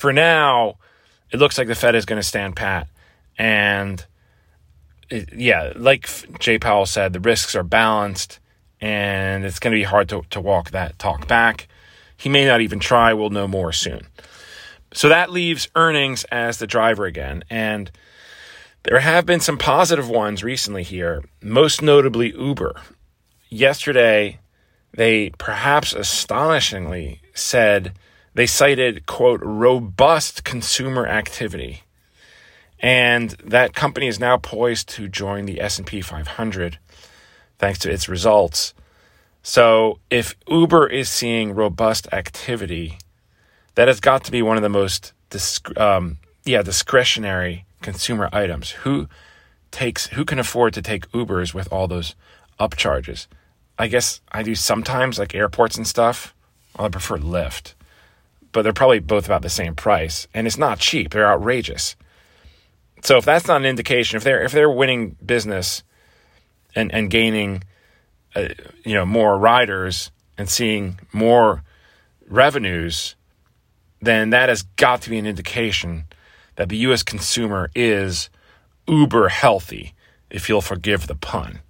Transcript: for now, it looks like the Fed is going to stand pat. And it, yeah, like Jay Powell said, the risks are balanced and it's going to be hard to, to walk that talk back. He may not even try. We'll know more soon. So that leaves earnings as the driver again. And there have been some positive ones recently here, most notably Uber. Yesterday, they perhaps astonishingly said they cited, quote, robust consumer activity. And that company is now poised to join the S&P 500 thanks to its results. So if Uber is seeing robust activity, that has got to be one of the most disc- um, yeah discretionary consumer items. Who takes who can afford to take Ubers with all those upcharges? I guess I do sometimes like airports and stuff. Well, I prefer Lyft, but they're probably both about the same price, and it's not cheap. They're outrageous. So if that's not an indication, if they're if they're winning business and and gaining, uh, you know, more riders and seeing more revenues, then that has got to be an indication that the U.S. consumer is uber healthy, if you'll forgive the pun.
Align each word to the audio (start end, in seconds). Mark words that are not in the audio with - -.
for 0.00 0.14
now, 0.14 0.78
it 1.30 1.38
looks 1.38 1.58
like 1.58 1.68
the 1.68 1.74
Fed 1.74 1.94
is 1.94 2.06
going 2.06 2.18
to 2.18 2.26
stand 2.26 2.56
pat. 2.56 2.88
And 3.36 4.02
it, 5.10 5.28
yeah, 5.34 5.74
like 5.76 6.08
Jay 6.38 6.58
Powell 6.58 6.86
said, 6.86 7.12
the 7.12 7.20
risks 7.20 7.54
are 7.54 7.62
balanced 7.62 8.40
and 8.80 9.44
it's 9.44 9.58
going 9.58 9.72
to 9.72 9.78
be 9.78 9.84
hard 9.84 10.08
to, 10.08 10.22
to 10.30 10.40
walk 10.40 10.70
that 10.70 10.98
talk 10.98 11.28
back. 11.28 11.68
He 12.16 12.30
may 12.30 12.46
not 12.46 12.62
even 12.62 12.80
try. 12.80 13.12
We'll 13.12 13.28
know 13.28 13.46
more 13.46 13.72
soon. 13.72 14.06
So 14.94 15.10
that 15.10 15.30
leaves 15.30 15.68
earnings 15.76 16.24
as 16.32 16.56
the 16.56 16.66
driver 16.66 17.04
again. 17.04 17.44
And 17.50 17.90
there 18.84 19.00
have 19.00 19.26
been 19.26 19.40
some 19.40 19.58
positive 19.58 20.08
ones 20.08 20.42
recently 20.42 20.82
here, 20.82 21.22
most 21.42 21.82
notably 21.82 22.32
Uber. 22.32 22.80
Yesterday, 23.50 24.38
they 24.94 25.28
perhaps 25.36 25.92
astonishingly 25.92 27.20
said 27.34 27.92
they 28.40 28.46
cited, 28.46 29.04
quote, 29.04 29.42
robust 29.42 30.44
consumer 30.44 31.06
activity. 31.06 31.82
And 32.78 33.28
that 33.44 33.74
company 33.74 34.06
is 34.06 34.18
now 34.18 34.38
poised 34.38 34.88
to 34.96 35.08
join 35.08 35.44
the 35.44 35.60
S&P 35.60 36.00
500 36.00 36.78
thanks 37.58 37.78
to 37.80 37.90
its 37.90 38.08
results. 38.08 38.72
So 39.42 39.98
if 40.08 40.36
Uber 40.48 40.86
is 40.86 41.10
seeing 41.10 41.54
robust 41.54 42.10
activity, 42.14 42.96
that 43.74 43.88
has 43.88 44.00
got 44.00 44.24
to 44.24 44.32
be 44.32 44.40
one 44.40 44.56
of 44.56 44.62
the 44.62 44.70
most 44.70 45.12
disc- 45.28 45.78
um, 45.78 46.16
yeah 46.46 46.62
discretionary 46.62 47.66
consumer 47.82 48.30
items. 48.32 48.70
Who 48.70 49.06
takes 49.70 50.06
who 50.06 50.24
can 50.24 50.38
afford 50.38 50.72
to 50.72 50.80
take 50.80 51.12
Ubers 51.12 51.52
with 51.52 51.70
all 51.70 51.86
those 51.86 52.14
upcharges? 52.58 53.26
I 53.78 53.88
guess 53.88 54.22
I 54.32 54.42
do 54.42 54.54
sometimes 54.54 55.18
like 55.18 55.34
airports 55.34 55.76
and 55.76 55.86
stuff. 55.86 56.34
Well, 56.78 56.86
I 56.86 56.88
prefer 56.88 57.18
Lyft, 57.18 57.74
but 58.52 58.62
they're 58.62 58.72
probably 58.72 58.98
both 58.98 59.26
about 59.26 59.42
the 59.42 59.50
same 59.50 59.74
price, 59.74 60.26
and 60.34 60.46
it's 60.46 60.58
not 60.58 60.78
cheap. 60.78 61.10
They're 61.10 61.30
outrageous. 61.30 61.96
So 63.02 63.16
if 63.16 63.24
that's 63.24 63.46
not 63.46 63.60
an 63.60 63.66
indication, 63.66 64.16
if 64.16 64.24
they're 64.24 64.42
if 64.42 64.52
they're 64.52 64.70
winning 64.70 65.16
business 65.24 65.82
and 66.74 66.92
and 66.92 67.10
gaining, 67.10 67.64
uh, 68.34 68.48
you 68.84 68.94
know, 68.94 69.06
more 69.06 69.38
riders 69.38 70.10
and 70.36 70.48
seeing 70.48 70.98
more 71.12 71.62
revenues, 72.26 73.16
then 74.00 74.30
that 74.30 74.48
has 74.48 74.62
got 74.62 75.02
to 75.02 75.10
be 75.10 75.18
an 75.18 75.26
indication 75.26 76.04
that 76.56 76.68
the 76.68 76.76
U.S. 76.78 77.02
consumer 77.02 77.70
is 77.74 78.28
uber 78.86 79.28
healthy, 79.28 79.94
if 80.28 80.48
you'll 80.48 80.60
forgive 80.60 81.06
the 81.06 81.14
pun. 81.14 81.60